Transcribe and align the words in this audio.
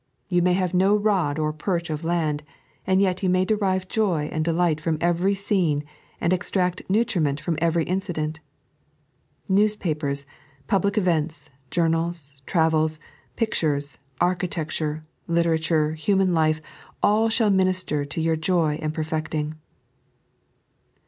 You 0.29 0.41
may 0.41 0.53
have 0.53 0.73
no 0.73 0.95
rod 0.95 1.37
or 1.37 1.53
perch 1.53 1.91
of 1.91 2.03
land, 2.03 2.41
and 2.87 2.99
yet 3.03 3.21
you 3.21 3.29
may 3.29 3.45
derive 3.45 3.87
joy 3.87 4.29
and 4.31 4.43
delight 4.43 4.81
from 4.81 4.97
every 4.99 5.35
scene, 5.35 5.83
and 6.19 6.33
extract 6.33 6.81
nutriment 6.89 7.39
from 7.39 7.55
every 7.61 7.83
incident. 7.83 8.39
Newspapers, 9.47 10.25
public 10.65 10.97
events, 10.97 11.51
journals, 11.69 12.41
travels, 12.47 12.99
pictures, 13.35 13.99
architecture, 14.19 15.05
literature, 15.27 15.91
human 15.93 16.33
life— 16.33 16.61
all 17.03 17.29
shall 17.29 17.51
minister 17.51 18.03
to 18.03 18.19
your 18.19 18.35
joy 18.35 18.79
and 18.81 18.95
perfecting. 18.95 19.53